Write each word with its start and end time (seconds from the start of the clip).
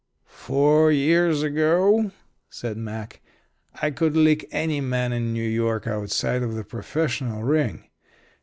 "Four 0.33 0.91
years 0.91 1.43
ago," 1.43 2.11
said 2.49 2.75
Mack, 2.75 3.21
"I 3.83 3.91
could 3.91 4.17
lick 4.17 4.47
any 4.49 4.81
man 4.81 5.13
in 5.13 5.31
New 5.31 5.47
York 5.47 5.85
outside 5.85 6.41
of 6.41 6.55
the 6.55 6.63
professional 6.63 7.43
ring. 7.43 7.87